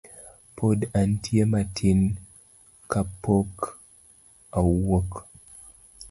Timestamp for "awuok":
4.59-5.11